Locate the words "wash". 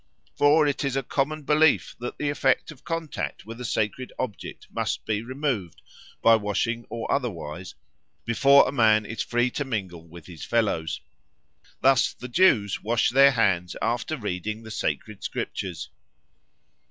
12.81-13.11